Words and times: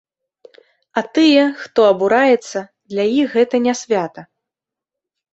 А 0.99 1.01
тыя, 1.17 1.43
хто 1.63 1.79
абураецца, 1.89 2.59
для 2.93 3.05
іх 3.19 3.27
гэта 3.35 3.55
не 3.67 3.73
свята. 3.83 4.21